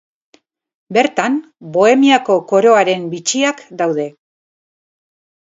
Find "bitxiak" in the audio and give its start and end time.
3.13-3.63